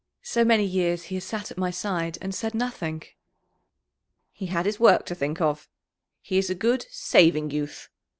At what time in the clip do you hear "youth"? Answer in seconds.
7.51-7.87